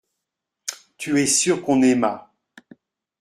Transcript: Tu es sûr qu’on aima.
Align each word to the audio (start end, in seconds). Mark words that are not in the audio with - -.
Tu 0.97 1.21
es 1.21 1.27
sûr 1.27 1.61
qu’on 1.61 1.83
aima. 1.83 2.33